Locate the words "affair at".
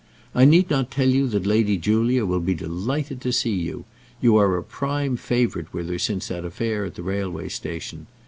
6.43-6.95